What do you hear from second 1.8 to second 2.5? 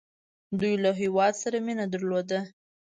درلوده.